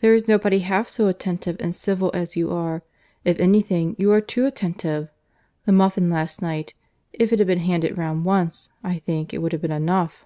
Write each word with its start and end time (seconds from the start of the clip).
There 0.00 0.14
is 0.14 0.26
nobody 0.26 0.60
half 0.60 0.88
so 0.88 1.08
attentive 1.08 1.58
and 1.60 1.74
civil 1.74 2.10
as 2.14 2.36
you 2.36 2.50
are. 2.50 2.82
If 3.22 3.38
any 3.38 3.60
thing, 3.60 3.96
you 3.98 4.10
are 4.12 4.20
too 4.22 4.46
attentive. 4.46 5.10
The 5.66 5.72
muffin 5.72 6.08
last 6.08 6.40
night—if 6.40 7.32
it 7.34 7.38
had 7.38 7.48
been 7.48 7.58
handed 7.58 7.98
round 7.98 8.24
once, 8.24 8.70
I 8.82 8.94
think 8.98 9.34
it 9.34 9.42
would 9.42 9.52
have 9.52 9.60
been 9.60 9.70
enough." 9.70 10.24